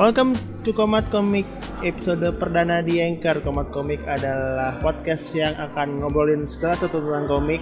[0.00, 0.32] Welcome
[0.64, 1.44] to Komat Komik
[1.84, 3.44] episode perdana di Anchor.
[3.44, 7.60] Komat Komik adalah podcast yang akan ngobrolin segala sesuatu tentang komik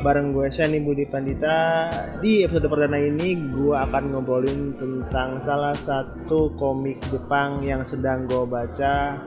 [0.00, 1.92] bareng gue Shani Budi Pandita.
[2.24, 8.48] Di episode perdana ini gue akan ngobrolin tentang salah satu komik Jepang yang sedang gue
[8.48, 9.20] baca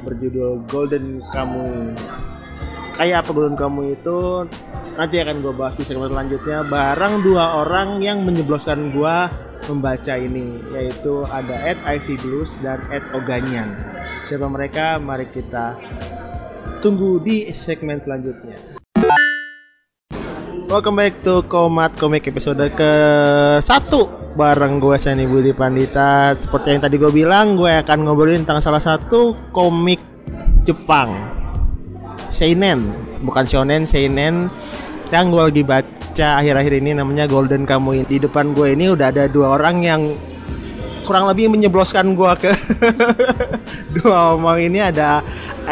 [0.00, 2.00] berjudul Golden Kamuy.
[2.96, 4.48] Kayak apa Golden Kamuy itu
[4.96, 10.62] nanti akan gue bahas di segmen selanjutnya bareng dua orang yang menyebloskan gue membaca ini
[10.72, 13.76] yaitu ada Ed IC Blues dan Ed Oganyan.
[14.24, 14.96] Siapa mereka?
[14.96, 15.76] Mari kita
[16.80, 18.80] tunggu di segmen selanjutnya.
[20.70, 22.92] Welcome back to Komat Komik episode ke
[23.58, 26.38] satu bareng gue Sani Budi Pandita.
[26.38, 29.98] Seperti yang tadi gue bilang, gue akan ngobrolin tentang salah satu komik
[30.62, 31.10] Jepang,
[32.30, 34.46] seinen, bukan shonen, seinen
[35.10, 38.06] yang gue lagi baca akhir-akhir ini namanya Golden Kamuy.
[38.06, 40.02] Di depan gue ini udah ada dua orang yang
[41.02, 42.52] kurang lebih menyebloskan gue ke
[43.98, 45.18] dua omong ini ada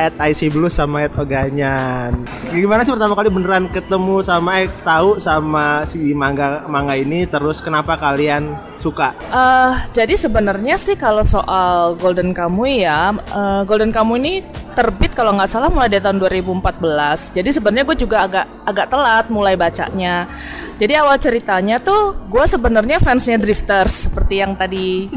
[0.06, 2.22] Ed IC Blue sama Ed Oganyan.
[2.54, 7.58] Gimana sih pertama kali beneran ketemu sama Ed tahu sama si manga manga ini terus
[7.58, 9.18] kenapa kalian suka?
[9.34, 14.34] Uh, jadi sebenarnya sih kalau soal Golden Kamuy ya, uh, Golden Kamuy ini
[14.78, 17.34] terbit kalau nggak salah mulai dari tahun 2014.
[17.34, 20.30] Jadi sebenarnya gue juga agak agak telat mulai bacanya.
[20.78, 25.10] Jadi awal ceritanya tuh gue sebenarnya fansnya Drifters seperti yang tadi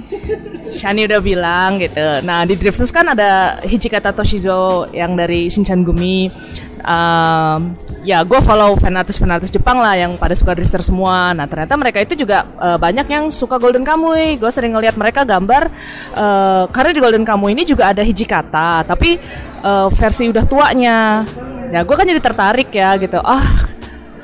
[0.73, 2.01] Shani udah bilang gitu.
[2.25, 6.33] Nah di Drifters kan ada Hijikata Toshizo yang dari Shinchan Gumi.
[6.81, 11.29] Um, ya gue follow fan artis fan artis Jepang lah yang pada suka drifter semua.
[11.37, 14.41] Nah ternyata mereka itu juga uh, banyak yang suka Golden Kamuy.
[14.41, 15.69] Gue sering ngeliat mereka gambar
[16.17, 19.21] uh, karena di Golden Kamuy ini juga ada Hijikata, tapi
[19.61, 21.21] uh, versi udah tuanya.
[21.69, 23.21] Ya gue kan jadi tertarik ya gitu.
[23.21, 23.45] Ah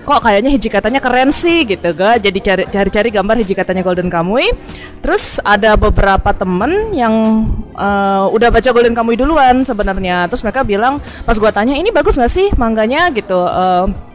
[0.08, 2.16] kok kayaknya hijikatanya keren sih gitu ga.
[2.16, 4.48] Jadi cari cari cari gambar hijikatanya Golden Kamuy
[5.04, 7.44] terus ada beberapa temen yang
[7.76, 10.32] uh, udah baca Golden Kamuy duluan sebenarnya.
[10.32, 13.12] Terus mereka bilang pas gua tanya ini bagus nggak sih mangganya?
[13.12, 14.07] Gitu uh,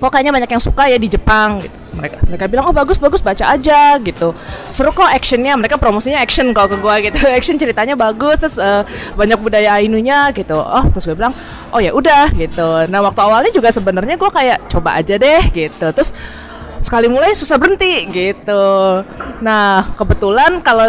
[0.00, 1.76] kok kayaknya banyak yang suka ya di Jepang gitu.
[1.90, 4.32] Mereka mereka bilang oh bagus bagus baca aja gitu.
[4.72, 7.20] Seru kok actionnya mereka promosinya action kok ke gue gitu.
[7.36, 8.82] Action ceritanya bagus terus uh,
[9.14, 10.56] banyak budaya Ainunya gitu.
[10.56, 11.36] Oh terus gue bilang
[11.70, 12.88] oh ya udah gitu.
[12.88, 15.86] Nah waktu awalnya juga sebenarnya gue kayak coba aja deh gitu.
[15.92, 16.16] Terus
[16.80, 18.64] sekali mulai susah berhenti gitu.
[19.44, 20.88] Nah kebetulan kalau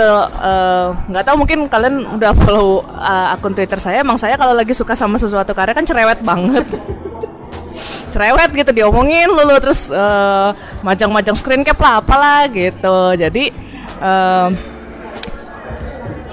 [1.12, 4.72] nggak uh, tahu mungkin kalian udah follow uh, akun Twitter saya, emang saya kalau lagi
[4.72, 6.64] suka sama sesuatu karya kan cerewet banget
[8.12, 10.52] cerewet gitu diomongin lulu terus uh,
[10.84, 13.16] majang-majang screen cap lah apalah gitu.
[13.16, 13.50] Jadi
[14.04, 14.52] uh,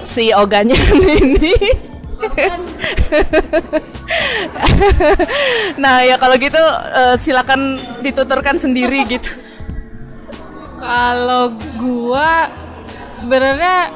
[0.03, 0.75] si oganya
[1.23, 1.55] ini.
[5.79, 9.31] Nah ya kalau gitu uh, silakan dituturkan sendiri gitu.
[10.79, 12.51] Kalau gua
[13.15, 13.91] sebenarnya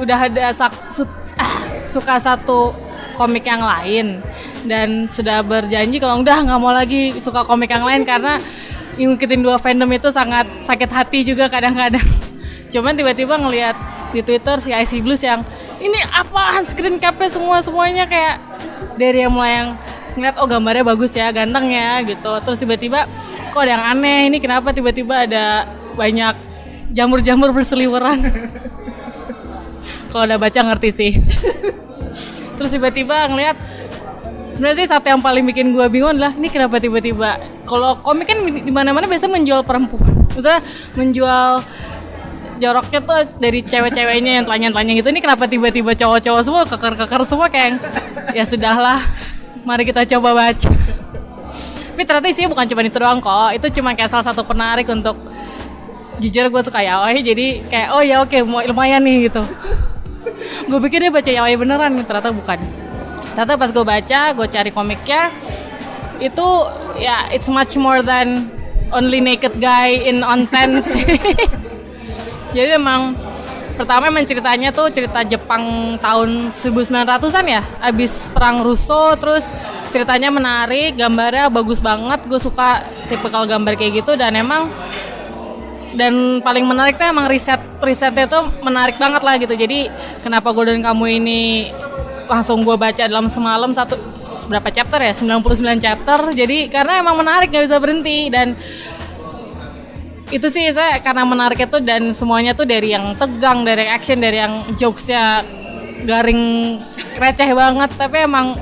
[0.00, 1.04] udah ada sak, su,
[1.36, 2.72] ah, suka satu
[3.18, 4.22] komik yang lain.
[4.62, 8.38] Dan sudah berjanji kalau udah nggak mau lagi suka komik yang lain karena
[8.94, 12.06] ngikutin dua fandom itu sangat sakit hati juga kadang-kadang.
[12.72, 13.74] Cuman tiba-tiba ngelihat
[14.14, 15.42] di Twitter si IC Blues yang
[15.82, 16.62] ini apaan?
[16.62, 18.38] Screen capnya semua semuanya kayak
[18.94, 19.68] dari yang mulai yang
[20.18, 22.32] ngeliat oh gambarnya bagus ya ganteng ya gitu.
[22.46, 23.10] Terus tiba-tiba
[23.50, 24.30] kok ada yang aneh?
[24.30, 25.66] Ini kenapa tiba-tiba ada
[25.98, 26.34] banyak
[26.94, 28.18] jamur-jamur berseliweran?
[30.08, 31.12] Kalau udah baca ngerti sih
[32.58, 33.56] terus tiba-tiba ngeliat
[34.58, 37.38] sebenarnya sih satu yang paling bikin gue bingung adalah ini kenapa tiba-tiba?
[37.62, 40.26] Kalau komik kan di mana-mana biasa menjual perempuan.
[40.34, 40.66] Misalnya
[40.98, 41.62] menjual
[42.58, 45.08] joroknya tuh dari cewek-ceweknya yang telanjang-telanjang gitu.
[45.14, 47.78] Ini kenapa tiba-tiba cowok-cowok semua keker-keker semua kayak
[48.34, 48.98] ya sudahlah
[49.62, 50.70] mari kita coba baca.
[51.94, 53.50] Tapi ternyata isinya bukan cuma itu doang kok.
[53.54, 55.14] Itu cuma kayak salah satu penarik untuk
[56.18, 59.38] jujur gue suka yaoi jadi kayak oh ya oke lumayan nih gitu
[60.68, 62.60] gue pikir dia baca yaoi beneran ternyata bukan.
[63.34, 65.32] Ternyata pas gue baca gue cari komiknya
[66.18, 66.46] itu
[66.98, 68.50] ya it's much more than
[68.90, 70.82] only naked guy in onsen
[72.56, 73.14] jadi emang
[73.78, 79.46] pertama emang ceritanya tuh cerita Jepang tahun 1900-an ya abis perang Russo terus
[79.94, 84.74] ceritanya menarik gambarnya bagus banget gue suka tipikal gambar kayak gitu dan emang
[85.96, 89.54] dan paling menarik tuh emang riset risetnya tuh menarik banget lah gitu.
[89.56, 89.88] Jadi
[90.20, 91.72] kenapa Golden Kamu ini
[92.28, 93.96] langsung gue baca dalam semalam satu
[94.52, 95.12] berapa chapter ya?
[95.16, 96.18] 99 chapter.
[96.36, 98.28] Jadi karena emang menarik nggak bisa berhenti.
[98.28, 98.52] Dan
[100.28, 104.44] itu sih saya karena menarik itu dan semuanya tuh dari yang tegang dari action dari
[104.44, 105.40] yang jokesnya
[106.04, 106.76] garing
[107.16, 107.90] receh banget.
[107.96, 108.60] Tapi emang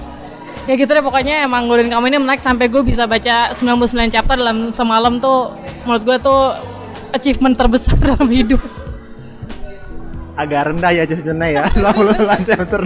[0.70, 4.38] ya gitu deh pokoknya emang Golden Kamu ini menarik sampai gue bisa baca 99 chapter
[4.38, 5.50] dalam semalam tuh.
[5.82, 6.75] Menurut gue tuh
[7.12, 8.62] achievement terbesar dalam hidup.
[10.36, 11.62] Agak rendah ya chapternya ya.
[11.80, 12.80] 88 chapter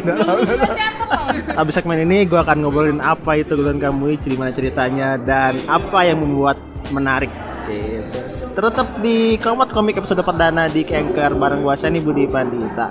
[1.58, 6.22] Abis segmen ini gue akan ngobrolin apa itu Golden Kamui, gimana ceritanya dan apa yang
[6.22, 6.56] membuat
[6.94, 7.30] menarik.
[7.70, 8.50] Gitu.
[8.54, 12.88] Tetap di Komot Komik episode perdana di Anchor bareng gue Shani Budi Pandita.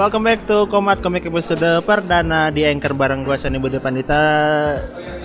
[0.00, 4.16] Welcome back to Komat Komik episode perdana di Anchor bareng gue Shani Budi Pandita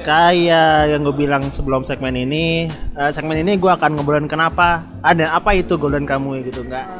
[0.03, 5.31] Kayak yang gue bilang sebelum segmen ini uh, Segmen ini gue akan ngobrolin kenapa Ada
[5.31, 6.91] apa itu Golden Kamui gitu enggak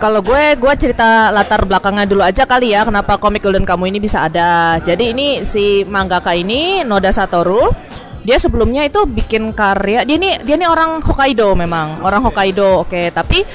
[0.00, 4.00] Kalau gue, gue cerita latar belakangnya dulu aja kali ya kenapa komik Golden Kamu ini
[4.00, 4.80] bisa ada.
[4.80, 7.70] Jadi ini si mangaka ini Noda Satoru,
[8.26, 10.02] dia sebelumnya itu bikin karya.
[10.02, 12.82] Dia ini dia ini orang Hokkaido memang, orang Hokkaido.
[12.82, 13.46] Oke, tapi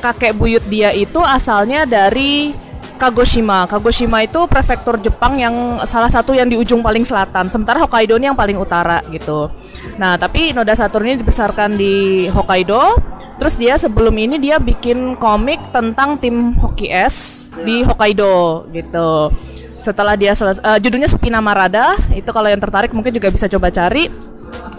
[0.00, 2.56] kakek buyut dia itu asalnya dari
[3.00, 3.64] Kagoshima.
[3.64, 8.28] Kagoshima itu prefektur Jepang yang salah satu yang di ujung paling selatan, sementara Hokkaido ini
[8.28, 9.48] yang paling utara gitu.
[9.96, 13.00] Nah, tapi Noda Saturn ini dibesarkan di Hokkaido.
[13.40, 19.32] Terus dia sebelum ini dia bikin komik tentang tim hoki es di Hokkaido gitu.
[19.80, 23.72] Setelah dia selesai, uh, judulnya Supina Marada, itu kalau yang tertarik mungkin juga bisa coba
[23.72, 24.12] cari.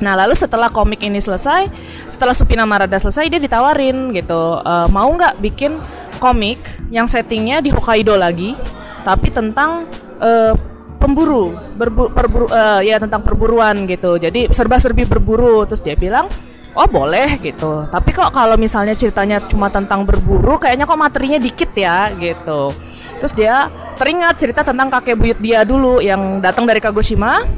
[0.01, 1.69] Nah lalu setelah komik ini selesai,
[2.09, 5.77] setelah Supina Marada selesai dia ditawarin gitu, uh, mau nggak bikin
[6.17, 6.57] komik
[6.89, 8.57] yang settingnya di Hokkaido lagi,
[9.05, 9.85] tapi tentang
[10.21, 10.53] uh,
[11.01, 14.21] pemburu, berbu, perburu, uh, ya tentang perburuan gitu.
[14.21, 15.65] Jadi serba-serbi berburu.
[15.65, 16.29] Terus dia bilang,
[16.77, 17.89] oh boleh gitu.
[17.89, 22.69] Tapi kok kalau misalnya ceritanya cuma tentang berburu, kayaknya kok materinya dikit ya gitu.
[23.17, 27.49] Terus dia teringat cerita tentang kakek buyut dia dulu yang datang dari Kagoshima.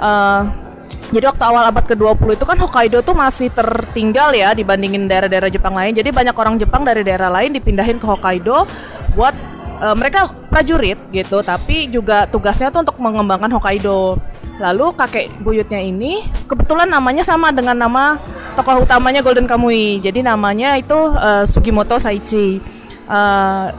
[0.00, 0.65] Uh,
[1.06, 5.78] jadi waktu awal abad ke-20 itu kan Hokkaido tuh masih tertinggal ya dibandingin daerah-daerah Jepang
[5.78, 5.94] lain.
[5.94, 8.66] Jadi banyak orang Jepang dari daerah lain dipindahin ke Hokkaido
[9.14, 9.34] buat
[9.78, 14.18] uh, mereka prajurit gitu, tapi juga tugasnya tuh untuk mengembangkan Hokkaido.
[14.58, 18.18] Lalu kakek buyutnya ini kebetulan namanya sama dengan nama
[18.58, 20.02] tokoh utamanya Golden Kamui.
[20.02, 22.58] Jadi namanya itu uh, Sugimoto Saichi.
[23.06, 23.70] Uh,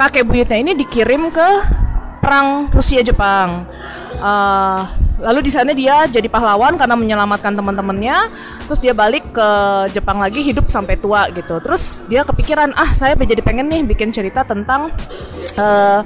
[0.00, 1.48] kakek buyutnya ini dikirim ke
[2.24, 3.68] perang Rusia Jepang.
[4.22, 8.28] Uh, lalu di sana dia jadi pahlawan karena menyelamatkan teman-temannya.
[8.66, 9.48] Terus dia balik ke
[9.94, 11.62] Jepang lagi hidup sampai tua gitu.
[11.62, 14.90] Terus dia kepikiran ah saya jadi pengen nih bikin cerita tentang
[15.56, 16.00] uh,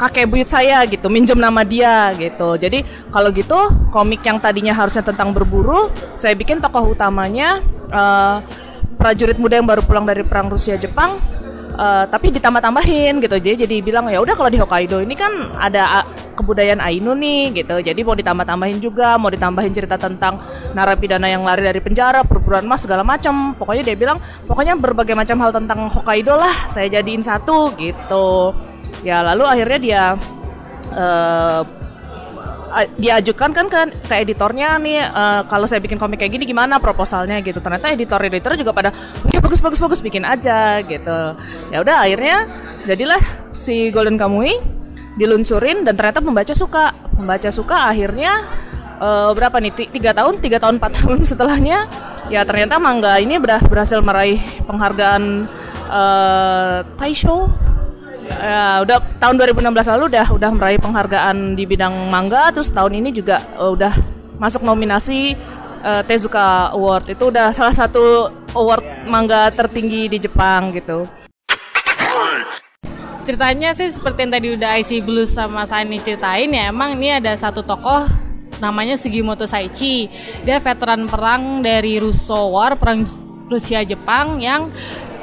[0.00, 1.12] kakek buyut saya gitu.
[1.12, 2.56] Minjem nama dia gitu.
[2.56, 2.82] Jadi
[3.12, 3.58] kalau gitu
[3.92, 7.60] komik yang tadinya harusnya tentang berburu saya bikin tokoh utamanya
[7.92, 8.40] uh,
[8.96, 11.20] prajurit muda yang baru pulang dari perang Rusia Jepang
[11.76, 13.36] uh, tapi ditambah-tambahin gitu.
[13.36, 15.30] Jadi jadi bilang ya udah kalau di Hokkaido ini kan
[15.60, 17.76] ada kebudayaan Ainu nih gitu.
[17.78, 20.40] Jadi mau ditambah-tambahin juga mau ditambahin cerita tentang
[20.72, 24.18] narapidana yang lari dari penjara perburuan emas segala macam pokoknya dia bilang
[24.48, 28.56] pokoknya berbagai macam hal tentang Hokkaido lah saya jadiin satu gitu.
[29.04, 30.02] Ya lalu akhirnya dia
[30.96, 31.62] uh,
[32.98, 37.40] diajukan kan ke, ke editornya nih uh, kalau saya bikin komik kayak gini gimana proposalnya
[37.40, 37.58] gitu.
[37.62, 41.20] Ternyata editor editor juga pada oh, ya bagus bagus bagus bikin aja gitu.
[41.70, 42.46] Ya udah akhirnya
[42.84, 43.22] jadilah
[43.54, 44.54] si Golden Kamui
[45.16, 46.92] diluncurin dan ternyata pembaca suka.
[47.16, 48.44] Pembaca suka akhirnya
[49.00, 51.78] uh, berapa nih tiga tahun tiga tahun empat tahun setelahnya
[52.26, 55.46] ya ternyata mangga ini berhasil meraih penghargaan
[55.88, 57.65] uh, Taisho
[58.26, 63.14] ya udah tahun 2016 lalu udah udah meraih penghargaan di bidang manga terus tahun ini
[63.14, 63.94] juga uh, udah
[64.36, 65.34] masuk nominasi
[65.82, 67.14] uh, Tezuka Award.
[67.14, 71.06] Itu udah salah satu award manga tertinggi di Jepang gitu.
[73.26, 77.34] Ceritanya sih seperti yang tadi udah IC Blues sama Sani ceritain ya emang ini ada
[77.34, 78.06] satu tokoh
[78.62, 80.06] namanya Sugimoto Saichi.
[80.46, 83.02] Dia veteran perang dari Russo War perang
[83.50, 84.70] Rusia Jepang yang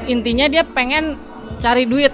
[0.03, 1.15] intinya dia pengen
[1.63, 2.11] cari duit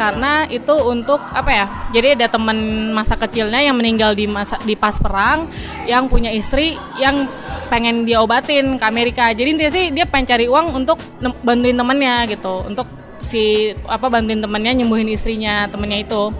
[0.00, 2.56] karena itu untuk apa ya jadi ada teman
[2.96, 5.52] masa kecilnya yang meninggal di masa di pas perang
[5.84, 7.28] yang punya istri yang
[7.70, 9.30] pengen dia obatin ke Amerika.
[9.30, 10.98] Jadi intinya sih dia pengen cari uang untuk
[11.46, 12.66] bantuin temennya gitu.
[12.66, 12.90] Untuk
[13.22, 16.34] si apa bantuin temennya nyembuhin istrinya temennya itu.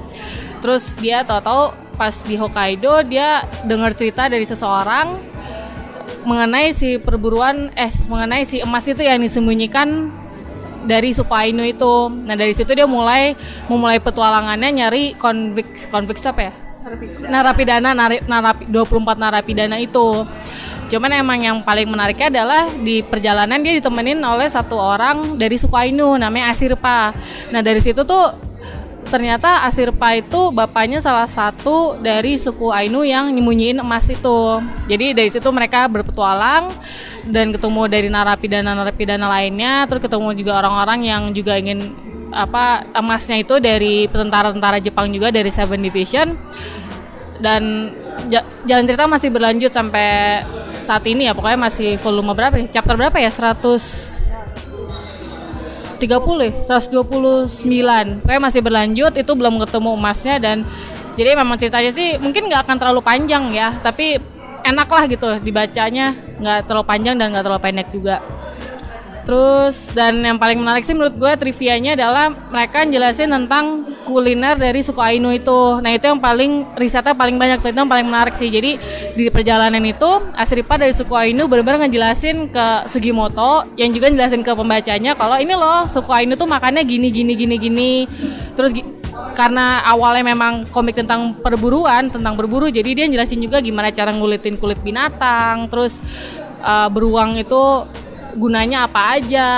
[0.61, 5.31] Terus dia tahu-tahu pas di Hokkaido dia dengar cerita dari seseorang
[6.26, 10.12] mengenai si perburuan eh mengenai si emas itu yang disembunyikan
[10.84, 12.08] dari suku Ainu itu.
[12.08, 16.52] Nah dari situ dia mulai memulai petualangannya nyari konvik konvik apa ya?
[17.28, 20.25] Narapidana, narapi, narapi, 24 narapidana itu.
[20.90, 25.76] Cuman emang yang paling menariknya adalah di perjalanan dia ditemenin oleh satu orang dari suku
[25.76, 27.14] Ainu namanya Asirpa.
[27.52, 28.50] Nah dari situ tuh
[29.09, 34.61] ternyata Asirpa itu bapaknya salah satu dari suku Ainu yang nyembunyiin emas itu.
[34.90, 36.69] Jadi dari situ mereka berpetualang
[37.30, 41.95] dan ketemu dari narapidana-narapidana lainnya, terus ketemu juga orang-orang yang juga ingin
[42.30, 46.37] apa emasnya itu dari tentara-tentara Jepang juga dari Seven Division.
[47.40, 47.97] Dan
[48.69, 50.45] jalan cerita masih berlanjut sampai
[50.85, 51.33] saat ini ya.
[51.33, 52.69] Pokoknya masih volume berapa ya?
[52.69, 53.33] Chapter berapa ya?
[53.33, 54.20] 100
[56.00, 60.57] 130 ya 129 kayak masih berlanjut itu belum ketemu emasnya dan
[61.14, 64.16] jadi memang ceritanya sih mungkin nggak akan terlalu panjang ya tapi
[64.64, 66.16] enak lah gitu dibacanya.
[66.40, 68.25] Nggak terlalu panjang dan nggak terlalu pendek juga
[69.25, 74.81] Terus dan yang paling menarik sih menurut gue trivianya adalah mereka jelasin tentang kuliner dari
[74.81, 75.79] suku Ainu itu.
[75.79, 78.49] Nah itu yang paling risetnya paling banyak itu yang paling menarik sih.
[78.49, 78.81] Jadi
[79.15, 84.53] di perjalanan itu Asripa dari suku Ainu benar-benar ngejelasin ke Sugimoto yang juga jelasin ke
[84.53, 87.93] pembacanya kalau ini loh suku Ainu tuh makannya gini gini gini gini.
[88.57, 88.73] Terus
[89.35, 94.59] karena awalnya memang komik tentang perburuan tentang berburu jadi dia jelasin juga gimana cara ngulitin
[94.59, 95.97] kulit binatang terus
[96.61, 97.87] uh, beruang itu
[98.37, 99.49] gunanya apa aja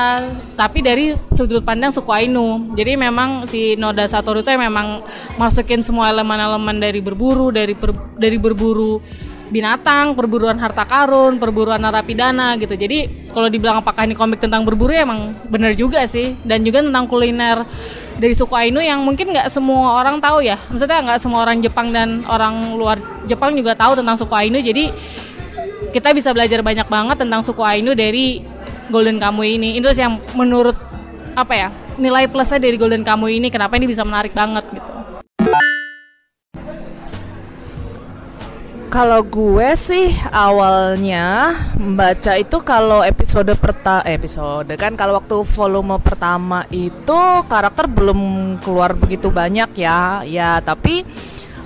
[0.57, 5.05] tapi dari sudut pandang suku Ainu jadi memang si Noda Satoru itu memang
[5.37, 9.03] masukin semua elemen-elemen dari berburu dari per, dari berburu
[9.53, 12.73] binatang, perburuan harta karun, perburuan narapidana gitu.
[12.73, 16.33] Jadi kalau dibilang apakah ini komik tentang berburu ya emang bener juga sih.
[16.43, 17.61] Dan juga tentang kuliner
[18.17, 20.57] dari suku Ainu yang mungkin nggak semua orang tahu ya.
[20.73, 22.97] Maksudnya nggak semua orang Jepang dan orang luar
[23.29, 24.59] Jepang juga tahu tentang suku Ainu.
[24.65, 24.89] Jadi
[25.93, 28.41] kita bisa belajar banyak banget tentang suku Ainu dari
[28.89, 29.77] Golden Kamu ini.
[29.77, 30.75] Itu yang menurut
[31.37, 31.69] apa ya
[32.01, 34.93] nilai plusnya dari Golden Kamu ini kenapa ini bisa menarik banget gitu.
[38.93, 45.97] Kalau gue sih awalnya membaca itu kalau episode perta eh, episode kan kalau waktu volume
[45.97, 48.21] pertama itu karakter belum
[48.61, 51.09] keluar begitu banyak ya ya tapi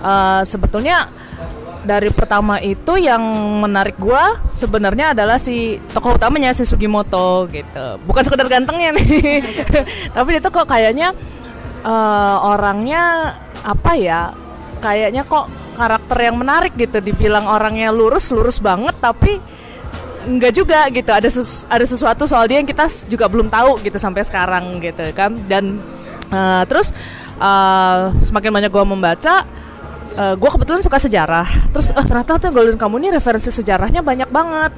[0.07, 1.11] uh, sebetulnya
[1.87, 3.23] dari pertama itu yang
[3.63, 8.03] menarik gua sebenarnya adalah si tokoh utamanya si Sugimoto gitu.
[8.03, 9.41] Bukan sekedar gantengnya nih.
[10.17, 11.15] Tapi itu kok kayaknya
[11.87, 14.35] uh, orangnya apa ya
[14.83, 15.47] kayaknya kok
[15.79, 16.99] karakter yang menarik gitu.
[16.99, 19.39] Dibilang orangnya lurus lurus banget tapi
[20.27, 21.09] enggak juga gitu.
[21.15, 25.07] Ada ses ada sesuatu soal dia yang kita juga belum tahu gitu sampai sekarang gitu
[25.15, 25.33] kan.
[25.47, 25.79] Dan
[26.35, 26.91] uh, terus
[27.41, 29.47] uh, semakin banyak gue membaca
[30.17, 31.47] uh, gue kebetulan suka sejarah.
[31.71, 34.73] Terus uh, ternyata tuh Golden Kamu ini referensi sejarahnya banyak banget.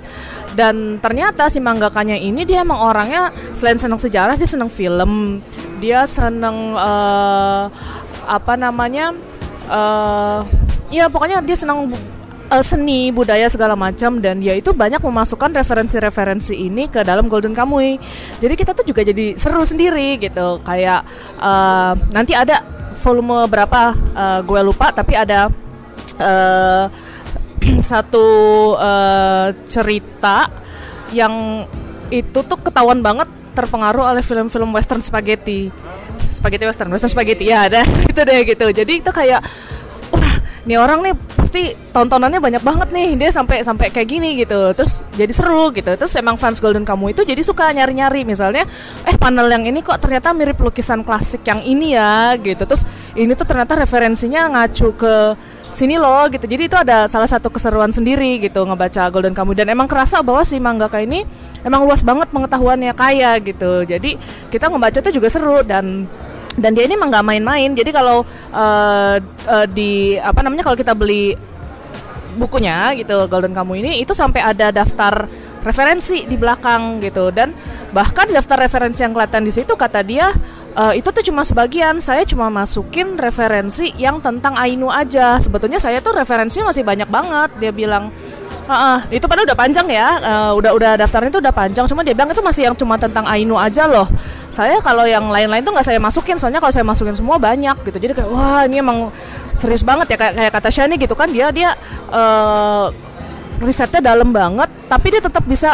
[0.52, 5.40] Dan ternyata si manggakanya ini dia emang orangnya selain senang sejarah dia senang film.
[5.78, 7.70] Dia senang uh,
[8.28, 9.14] apa namanya
[9.70, 10.44] uh,
[10.92, 11.88] ya pokoknya dia senang
[12.50, 14.18] uh, seni budaya segala macam.
[14.18, 17.96] Dan dia itu banyak memasukkan referensi-referensi ini ke dalam Golden Kamui
[18.42, 20.58] jadi kita tuh juga jadi seru sendiri gitu.
[20.66, 21.06] Kayak
[21.38, 23.94] uh, nanti ada volume berapa?
[23.94, 25.48] Uh, gue lupa tapi ada
[26.18, 26.84] uh,
[27.90, 28.26] satu
[28.76, 30.50] uh, cerita
[31.14, 31.64] yang
[32.08, 35.72] itu tuh ketahuan banget terpengaruh oleh film-film western spaghetti.
[36.30, 37.82] Spaghetti western western spaghetti ya ada.
[38.10, 38.70] Itu deh gitu.
[38.70, 39.42] Jadi itu kayak
[40.66, 44.74] nih orang nih pasti tontonannya banyak banget nih dia sampai sampai kayak gini gitu.
[44.74, 45.94] Terus jadi seru gitu.
[45.94, 48.26] Terus emang fans Golden Kamu itu jadi suka nyari-nyari.
[48.26, 48.66] Misalnya
[49.06, 52.66] eh panel yang ini kok ternyata mirip lukisan klasik yang ini ya gitu.
[52.66, 52.82] Terus
[53.14, 55.14] ini tuh ternyata referensinya ngacu ke
[55.68, 56.48] sini loh gitu.
[56.48, 59.52] Jadi itu ada salah satu keseruan sendiri gitu ngebaca Golden Kamu.
[59.52, 61.24] Dan emang kerasa bahwa si mangaka ini
[61.64, 63.84] emang luas banget pengetahuannya kaya gitu.
[63.84, 64.16] Jadi
[64.48, 66.08] kita ngebaca itu juga seru dan
[66.56, 67.70] dan dia ini emang nggak main-main.
[67.76, 68.24] Jadi kalau
[68.54, 71.36] uh, uh, di apa namanya kalau kita beli
[72.38, 75.26] bukunya gitu Golden Kamu ini itu sampai ada daftar
[75.66, 77.28] referensi di belakang gitu.
[77.34, 77.52] Dan
[77.90, 80.30] bahkan daftar referensi yang kelihatan di situ kata dia
[80.78, 81.98] uh, itu tuh cuma sebagian.
[81.98, 85.42] Saya cuma masukin referensi yang tentang Ainu aja.
[85.42, 87.50] Sebetulnya saya tuh referensinya masih banyak banget.
[87.58, 88.14] Dia bilang
[88.68, 91.88] Uh, itu padahal udah panjang ya, uh, udah udah daftarnya itu udah panjang.
[91.88, 94.04] Cuma dia bilang itu masih yang cuma tentang Ainu aja loh.
[94.52, 97.96] Saya kalau yang lain-lain tuh nggak saya masukin, soalnya kalau saya masukin semua banyak gitu.
[97.96, 99.08] Jadi kayak wah ini emang
[99.56, 101.80] serius banget ya kayak kayak kata Shani gitu kan dia dia
[102.12, 102.92] uh,
[103.64, 105.72] risetnya dalam banget, tapi dia tetap bisa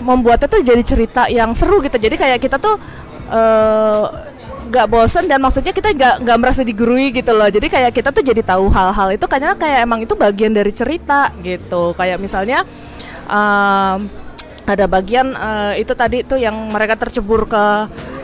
[0.00, 2.00] membuatnya tuh jadi cerita yang seru gitu.
[2.00, 2.80] Jadi kayak kita tuh
[3.28, 4.08] uh,
[4.70, 7.50] nggak bosen dan maksudnya kita nggak nggak merasa digurui gitu loh.
[7.50, 11.34] Jadi kayak kita tuh jadi tahu hal-hal itu karena kayak emang itu bagian dari cerita
[11.42, 11.92] gitu.
[11.98, 12.62] Kayak misalnya
[13.26, 14.06] um,
[14.70, 17.64] ada bagian uh, itu tadi tuh yang mereka tercebur ke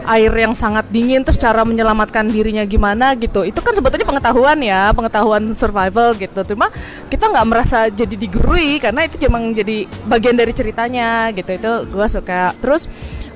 [0.07, 3.43] air yang sangat dingin terus cara menyelamatkan dirinya gimana gitu.
[3.43, 6.55] Itu kan sebetulnya pengetahuan ya pengetahuan survival gitu.
[6.55, 6.71] Cuma
[7.11, 11.51] kita nggak merasa jadi digurui karena itu cuma jadi bagian dari ceritanya gitu.
[11.51, 12.55] Itu gue suka.
[12.63, 12.87] Terus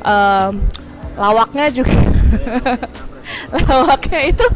[0.07, 0.55] uh,
[1.17, 1.95] lawaknya juga.
[3.55, 4.47] Lawaknya itu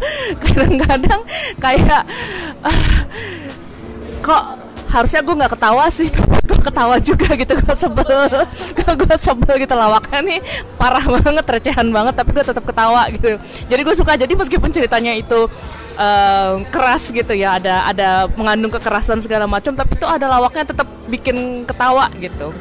[0.42, 1.22] kadang-kadang
[1.62, 2.02] kayak
[2.66, 2.98] uh,
[4.18, 4.44] kok
[4.90, 6.06] harusnya gue nggak ketawa sih
[6.46, 8.30] gue ketawa juga gitu gue sebel.
[8.94, 10.38] Gue sebel gitu lawaknya nih
[10.78, 13.38] parah banget recehan banget tapi gue tetap ketawa gitu.
[13.66, 15.50] Jadi gue suka jadi meskipun ceritanya itu
[15.98, 18.08] uh, keras gitu ya ada ada
[18.38, 22.54] mengandung kekerasan segala macam tapi itu ada lawaknya tetap bikin ketawa gitu.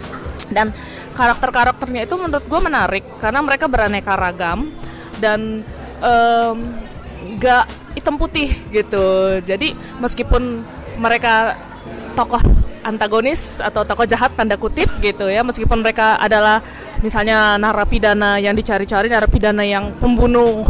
[0.49, 0.73] Dan
[1.13, 4.73] karakter-karakternya itu menurut gue menarik karena mereka beraneka ragam
[5.21, 5.61] dan
[6.01, 6.57] em,
[7.37, 7.65] nggak
[7.95, 9.39] hitam putih gitu.
[9.45, 10.65] Jadi meskipun
[10.97, 11.57] mereka
[12.13, 12.41] tokoh
[12.83, 16.59] antagonis atau tokoh jahat tanda kutip gitu ya meskipun mereka adalah
[16.99, 20.67] misalnya narapidana yang dicari-cari narapidana yang pembunuh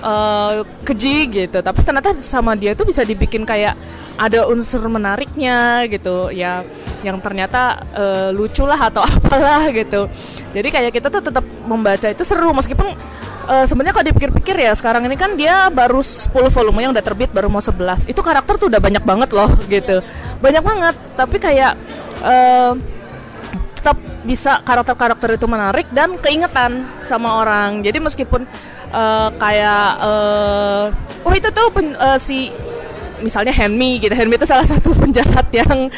[0.00, 0.52] eh,
[0.86, 1.58] keji gitu.
[1.60, 3.74] Tapi ternyata sama dia itu bisa dibikin kayak
[4.18, 6.30] ada unsur menariknya gitu.
[6.34, 6.62] Ya
[7.06, 10.10] yang ternyata eh, lucu lah atau apalah gitu.
[10.54, 12.50] Jadi kayak kita tuh tetap membaca itu seru.
[12.54, 12.94] Meskipun
[13.48, 17.30] eh, sebenarnya kalau dipikir-pikir ya sekarang ini kan dia baru 10 volume yang udah terbit
[17.30, 20.02] baru mau 11 itu karakter tuh udah banyak banget loh gitu.
[20.42, 20.94] Banyak banget.
[21.14, 21.72] Tapi kayak
[22.22, 22.97] eh,
[23.88, 27.80] tetap bisa karakter-karakter itu menarik dan keingetan sama orang.
[27.80, 28.44] Jadi meskipun
[28.92, 30.84] eh, kayak eh,
[31.24, 32.52] oh itu tuh pen- eh, si
[33.24, 34.12] misalnya Henmi gitu.
[34.12, 35.88] Henmi itu salah satu penjahat yang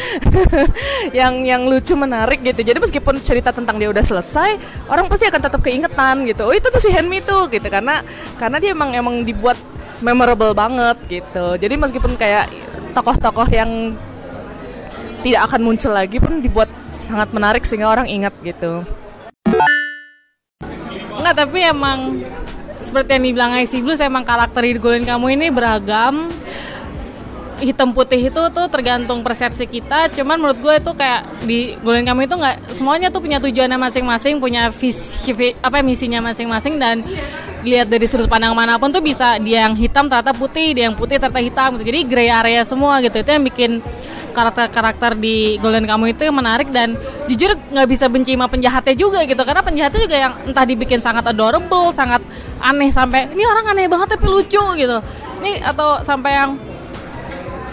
[1.24, 2.60] yang yang lucu menarik gitu.
[2.60, 4.60] Jadi meskipun cerita tentang dia udah selesai,
[4.92, 6.44] orang pasti akan tetap keingetan gitu.
[6.44, 8.04] Oh itu tuh si Henmi tuh gitu karena
[8.36, 9.56] karena dia emang emang dibuat
[10.04, 11.56] memorable banget gitu.
[11.56, 12.52] Jadi meskipun kayak
[12.92, 13.96] tokoh-tokoh yang
[15.20, 16.68] tidak akan muncul lagi pun dibuat
[17.00, 18.84] sangat menarik sehingga orang ingat gitu.
[21.16, 22.20] Enggak, tapi emang
[22.80, 26.28] seperti yang dibilang IC Blues emang karakter di Golden Kamu ini beragam.
[27.60, 30.08] Hitam putih itu tuh tergantung persepsi kita.
[30.16, 34.40] Cuman menurut gue itu kayak di Golden Kamu itu nggak semuanya tuh punya tujuannya masing-masing,
[34.40, 37.04] punya visi vi- apa misinya masing-masing dan
[37.60, 40.96] lihat dari sudut pandang mana pun tuh bisa dia yang hitam ternyata putih, dia yang
[40.96, 41.92] putih ternyata hitam gitu.
[41.92, 43.20] Jadi gray area semua gitu.
[43.20, 43.84] Itu yang bikin
[44.30, 46.94] karakter-karakter di Golden Kamu itu menarik dan
[47.26, 51.26] jujur nggak bisa benci sama penjahatnya juga gitu karena penjahatnya juga yang entah dibikin sangat
[51.28, 52.22] adorable, sangat
[52.62, 54.98] aneh sampai ini orang aneh banget tapi lucu gitu.
[55.40, 56.50] Ini atau sampai yang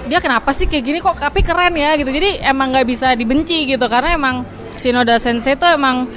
[0.08, 2.10] dia kenapa sih kayak gini kok tapi keren ya gitu.
[2.10, 4.36] Jadi emang nggak bisa dibenci gitu karena emang
[4.78, 6.08] Shinoda Sensei itu emang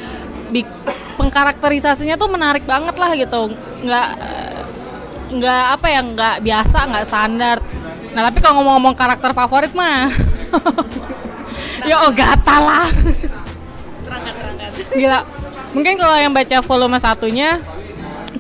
[1.15, 3.55] pengkarakterisasinya tuh menarik banget lah gitu.
[3.83, 4.09] Nggak
[5.31, 7.57] nggak apa ya nggak biasa nggak standar
[8.11, 10.11] nah tapi kalau ngomong-ngomong karakter favorit mah
[11.91, 12.89] ya Ogata lah.
[14.95, 15.21] Gila.
[15.71, 17.63] Mungkin kalau yang baca volume satunya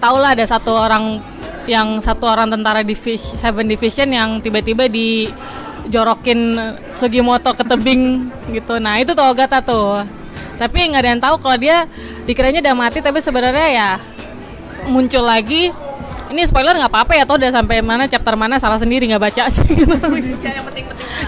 [0.02, 1.22] tau lah ada satu orang
[1.70, 6.58] yang satu orang tentara divis Seven Division yang tiba-tiba dijorokin
[6.98, 8.82] Sugimoto ke tebing gitu.
[8.82, 10.02] Nah itu tuh Ogata tuh.
[10.58, 11.88] Tapi nggak ada yang tahu kalau dia
[12.28, 13.90] dikiranya udah mati tapi sebenarnya ya
[14.90, 15.70] muncul lagi.
[16.30, 19.42] Ini spoiler nggak apa-apa ya toh udah sampai mana chapter mana salah sendiri nggak baca.
[19.54, 19.94] Sih gitu.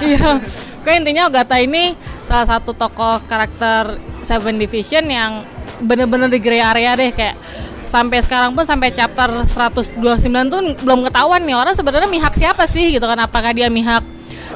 [0.03, 0.43] Iya.
[0.83, 1.95] Kayak intinya Ogata ini
[2.27, 5.47] salah satu tokoh karakter Seven Division yang
[5.83, 7.39] bener-bener di gray area deh kayak
[7.87, 10.01] sampai sekarang pun sampai chapter 129
[10.49, 13.19] tuh belum ketahuan nih orang sebenarnya mihak siapa sih gitu kan.
[13.23, 14.03] Apakah dia mihak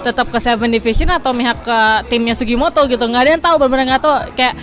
[0.03, 1.79] tetap ke Seven Division atau mihak ke
[2.11, 3.07] timnya Sugimoto gitu?
[3.07, 4.17] Nggak ada yang tahu benar-benar nggak tahu.
[4.35, 4.55] Kayak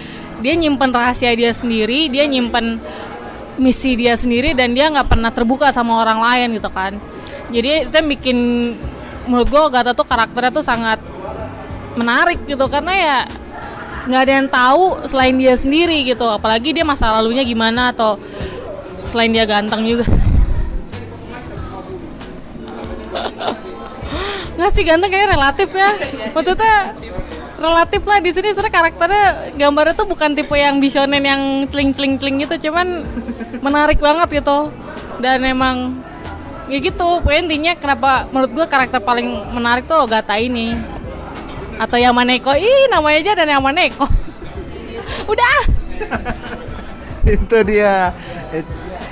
[0.44, 2.76] dia nyimpen rahasia dia sendiri dia nyimpen
[3.56, 7.00] misi dia sendiri dan dia nggak pernah terbuka sama orang lain gitu kan.
[7.54, 8.38] Jadi itu yang bikin
[9.30, 11.00] menurut gue Gata tuh karakternya tuh sangat
[11.94, 13.18] menarik gitu karena ya
[14.04, 16.28] nggak ada yang tahu selain dia sendiri gitu.
[16.28, 18.20] Apalagi dia masa lalunya gimana atau
[19.08, 20.06] selain dia ganteng juga.
[24.54, 25.90] Nggak sih ganteng kayaknya relatif ya.
[26.36, 26.94] Maksudnya
[27.58, 28.54] relatif lah di sini.
[28.54, 29.26] Sebenarnya karakternya
[29.58, 32.70] gambarnya tuh bukan tipe yang bisonen yang celing celing celing gitu.
[32.70, 33.08] Cuman
[33.64, 34.70] menarik banget gitu.
[35.24, 35.98] Dan emang
[36.68, 37.24] ya gitu.
[37.24, 40.76] Pokoknya intinya kenapa menurut gue karakter paling menarik tuh Gata ini
[41.84, 44.08] atau Yamaneko ih namanya aja dan Yamaneko
[45.32, 45.58] udah.
[47.36, 48.12] Itu dia.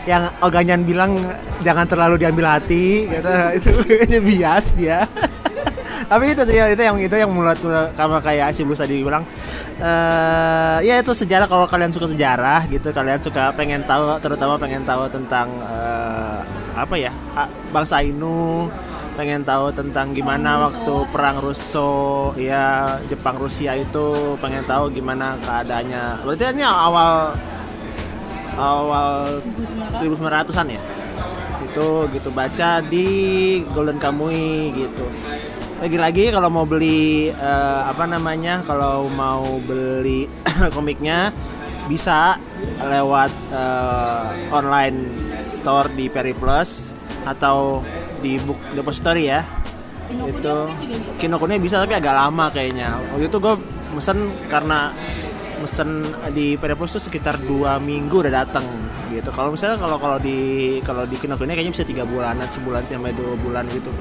[0.04, 1.14] Yang Oganyan bilang
[1.62, 3.30] jangan terlalu diambil hati gitu.
[3.58, 5.00] Itu kayaknya bias dia.
[6.02, 7.56] Tapi itu sih itu yang itu yang mulut
[7.96, 9.24] sama kayak Asibus tadi bilang
[9.80, 11.48] eh ya itu sejarah.
[11.48, 16.44] Kalau kalian suka sejarah gitu kalian suka pengen tahu terutama pengen tahu tentang eh,
[16.76, 17.16] apa ya
[17.72, 18.68] bangsa Inu
[19.16, 26.24] pengen tahu tentang gimana waktu perang Russo ya Jepang Rusia itu pengen tahu gimana keadaannya.
[26.24, 27.36] Berarti ini awal
[28.56, 29.40] awal
[30.00, 30.82] 1900-an ya?
[31.68, 33.08] Itu gitu baca di
[33.76, 35.06] Golden Kamui gitu.
[35.82, 40.30] Lagi-lagi kalau mau beli eh, apa namanya kalau mau beli
[40.76, 41.34] komiknya
[41.90, 42.38] bisa
[42.80, 45.00] lewat eh, online
[45.52, 46.94] store di Periplus
[47.26, 47.82] atau
[48.22, 49.42] di book depository ya.
[50.12, 50.56] Itu
[51.18, 52.96] Kinokuniya bisa tapi agak lama kayaknya.
[53.12, 53.56] Waktu itu gue
[53.98, 54.94] mesen karena
[55.62, 58.66] mesen di PD Pos tuh sekitar dua minggu udah datang
[59.12, 59.30] gitu.
[59.30, 63.36] Kalau misalnya kalau kalau di kalau di Kinokuniya kayaknya bisa tiga bulanan, sebulan sampai dua
[63.38, 63.92] bulan gitu.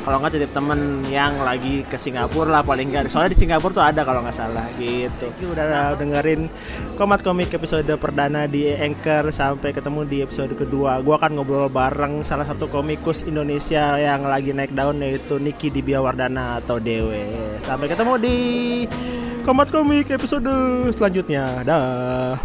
[0.00, 3.10] Kalau nggak titip temen yang lagi ke Singapura lah paling nggak.
[3.10, 5.26] Soalnya di Singapura tuh ada kalau nggak salah gitu.
[5.50, 6.48] Udah dengerin
[6.94, 11.02] komat komik episode perdana di Anchor sampai ketemu di episode kedua.
[11.02, 16.62] Gua akan ngobrol bareng salah satu komikus Indonesia yang lagi naik daun yaitu Niki Dibiawardana
[16.62, 17.58] atau Dewe.
[17.66, 18.36] Sampai ketemu di
[19.50, 20.46] komat komik episode
[20.94, 21.66] selanjutnya.
[21.66, 22.38] Dah.